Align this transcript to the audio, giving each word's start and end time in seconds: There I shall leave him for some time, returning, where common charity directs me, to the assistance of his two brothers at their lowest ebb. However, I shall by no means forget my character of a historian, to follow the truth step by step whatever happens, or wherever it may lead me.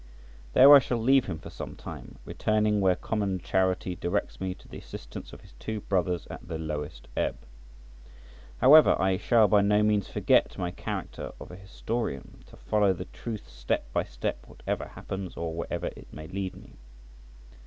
There 0.53 0.73
I 0.75 0.79
shall 0.79 0.97
leave 0.97 1.25
him 1.27 1.37
for 1.37 1.51
some 1.51 1.75
time, 1.75 2.17
returning, 2.25 2.81
where 2.81 2.95
common 2.95 3.37
charity 3.37 3.95
directs 3.95 4.41
me, 4.41 4.55
to 4.55 4.67
the 4.67 4.79
assistance 4.79 5.31
of 5.31 5.41
his 5.41 5.53
two 5.59 5.81
brothers 5.81 6.25
at 6.31 6.47
their 6.47 6.57
lowest 6.57 7.07
ebb. 7.15 7.37
However, 8.61 8.99
I 8.99 9.17
shall 9.17 9.47
by 9.47 9.61
no 9.61 9.83
means 9.83 10.07
forget 10.09 10.57
my 10.57 10.71
character 10.71 11.33
of 11.39 11.51
a 11.51 11.55
historian, 11.55 12.43
to 12.47 12.57
follow 12.57 12.93
the 12.93 13.05
truth 13.05 13.47
step 13.47 13.93
by 13.93 14.03
step 14.03 14.43
whatever 14.47 14.85
happens, 14.87 15.37
or 15.37 15.53
wherever 15.53 15.85
it 15.85 16.11
may 16.11 16.25
lead 16.27 16.55
me. 16.55 16.77